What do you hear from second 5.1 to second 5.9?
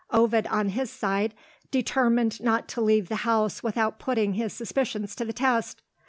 to the test.